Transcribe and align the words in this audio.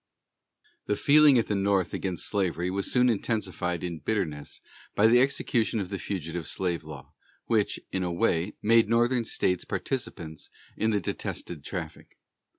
The 0.87 0.95
feeling 0.95 1.37
at 1.37 1.45
the 1.45 1.53
North 1.53 1.93
against 1.93 2.25
slavery 2.27 2.71
was 2.71 2.91
soon 2.91 3.07
intensified 3.07 3.83
in 3.83 3.99
bitterness 3.99 4.59
by 4.95 5.05
the 5.05 5.19
execution 5.19 5.79
of 5.79 5.89
the 5.89 5.99
fugitive 5.99 6.47
slave 6.47 6.83
law, 6.83 7.13
which, 7.45 7.79
in 7.91 8.01
a 8.03 8.11
way, 8.11 8.55
made 8.63 8.89
Northern 8.89 9.25
states 9.25 9.63
participants 9.63 10.49
in 10.75 10.89
the 10.89 10.99
detested 10.99 11.63
traffic. 11.63 12.17